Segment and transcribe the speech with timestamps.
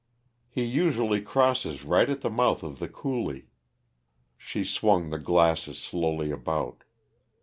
[0.49, 3.49] "He usually crosses right at the mouth of the coulee"
[4.35, 6.83] She swung the glasses slowly about.